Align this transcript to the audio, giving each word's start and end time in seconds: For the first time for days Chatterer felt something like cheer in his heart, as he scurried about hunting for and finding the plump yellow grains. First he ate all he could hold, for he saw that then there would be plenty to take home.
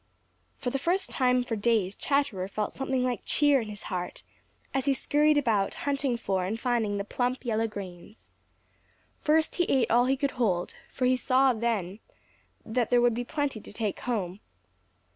For 0.57 0.71
the 0.71 0.79
first 0.79 1.11
time 1.11 1.43
for 1.43 1.55
days 1.55 1.95
Chatterer 1.95 2.47
felt 2.47 2.73
something 2.73 3.03
like 3.03 3.21
cheer 3.23 3.61
in 3.61 3.69
his 3.69 3.83
heart, 3.83 4.23
as 4.73 4.85
he 4.85 4.95
scurried 4.95 5.37
about 5.37 5.75
hunting 5.85 6.17
for 6.17 6.43
and 6.43 6.59
finding 6.59 6.97
the 6.97 7.03
plump 7.03 7.45
yellow 7.45 7.67
grains. 7.67 8.27
First 9.19 9.53
he 9.57 9.65
ate 9.65 9.91
all 9.91 10.07
he 10.07 10.17
could 10.17 10.31
hold, 10.41 10.73
for 10.89 11.05
he 11.05 11.15
saw 11.15 11.53
that 11.53 11.59
then 11.61 11.99
there 12.65 12.99
would 12.99 13.13
be 13.13 13.23
plenty 13.23 13.61
to 13.61 13.71
take 13.71 13.99
home. 13.99 14.39